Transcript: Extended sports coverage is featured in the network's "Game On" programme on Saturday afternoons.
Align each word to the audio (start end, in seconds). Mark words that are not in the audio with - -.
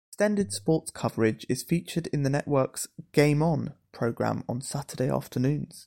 Extended 0.09 0.51
sports 0.51 0.89
coverage 0.89 1.45
is 1.47 1.61
featured 1.61 2.07
in 2.07 2.23
the 2.23 2.29
network's 2.31 2.87
"Game 3.11 3.43
On" 3.43 3.75
programme 3.91 4.43
on 4.49 4.59
Saturday 4.59 5.11
afternoons. 5.11 5.79